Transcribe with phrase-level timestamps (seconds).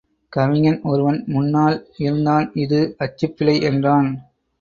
[0.33, 4.09] கவிஞன் ஒருவன் முன்னால் இருந்தான் இது அச்சுப் பிழை என்றான்.